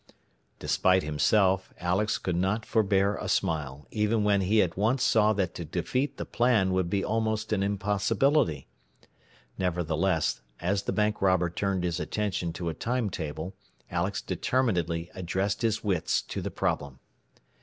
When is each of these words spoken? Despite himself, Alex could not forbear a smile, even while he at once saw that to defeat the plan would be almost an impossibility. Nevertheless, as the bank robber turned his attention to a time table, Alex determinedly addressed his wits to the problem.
Despite 0.57 1.03
himself, 1.03 1.71
Alex 1.79 2.17
could 2.17 2.35
not 2.35 2.65
forbear 2.65 3.17
a 3.17 3.29
smile, 3.29 3.85
even 3.91 4.23
while 4.23 4.39
he 4.39 4.59
at 4.63 4.75
once 4.75 5.03
saw 5.03 5.31
that 5.33 5.53
to 5.53 5.63
defeat 5.63 6.17
the 6.17 6.25
plan 6.25 6.73
would 6.73 6.89
be 6.89 7.05
almost 7.05 7.53
an 7.53 7.61
impossibility. 7.61 8.67
Nevertheless, 9.59 10.41
as 10.59 10.81
the 10.81 10.91
bank 10.91 11.21
robber 11.21 11.51
turned 11.51 11.83
his 11.83 11.99
attention 11.99 12.51
to 12.53 12.69
a 12.69 12.73
time 12.73 13.11
table, 13.11 13.55
Alex 13.91 14.23
determinedly 14.23 15.11
addressed 15.13 15.61
his 15.61 15.83
wits 15.83 16.23
to 16.23 16.41
the 16.41 16.49
problem. 16.49 16.99